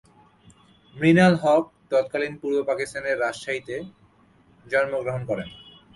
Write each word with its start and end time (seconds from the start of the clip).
মৃণাল 0.95 1.33
হক 1.43 1.63
তৎকালীন 1.91 2.33
পূর্ব 2.41 2.57
পাকিস্তানের 2.69 3.19
রাজশাহীতে 3.23 3.75
জন্ম 4.65 4.93
গ্রহণ 5.03 5.21
করেন। 5.29 5.49